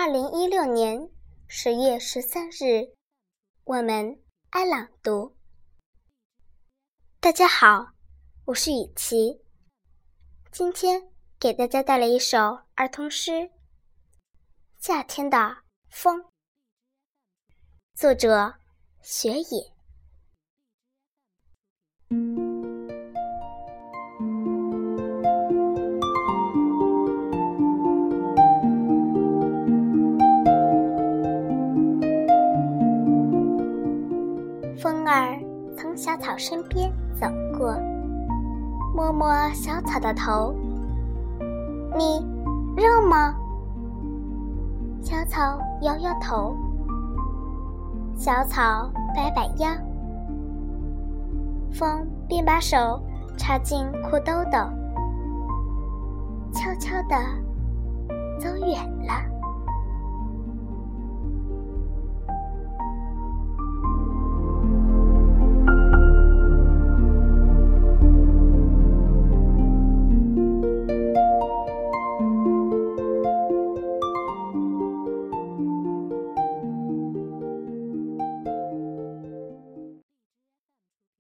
[0.00, 1.10] 二零一六年
[1.48, 2.94] 十月十三日，
[3.64, 5.36] 我们爱朗读。
[7.18, 7.94] 大家好，
[8.44, 9.42] 我是雨琪，
[10.52, 12.38] 今天给大家带来一首
[12.76, 13.32] 儿童诗
[14.78, 16.20] 《夏天的风》，
[17.96, 18.54] 作者
[19.02, 19.77] 雪野。
[34.80, 35.36] 风儿
[35.76, 36.88] 从小草身边
[37.20, 37.26] 走
[37.58, 37.76] 过，
[38.94, 40.54] 摸摸小草的头。
[41.96, 42.24] 你
[42.76, 43.34] 热吗？
[45.02, 46.56] 小草摇摇头。
[48.14, 49.68] 小草摆摆腰。
[51.72, 53.02] 风便把手
[53.36, 54.58] 插进裤兜兜，
[56.52, 57.16] 悄悄地
[58.38, 59.37] 走远了。